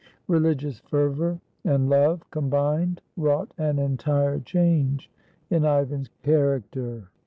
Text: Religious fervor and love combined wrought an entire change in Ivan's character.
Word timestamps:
Religious 0.27 0.79
fervor 0.79 1.39
and 1.63 1.87
love 1.87 2.27
combined 2.31 3.01
wrought 3.17 3.51
an 3.59 3.77
entire 3.77 4.39
change 4.39 5.11
in 5.51 5.63
Ivan's 5.63 6.09
character. 6.23 7.09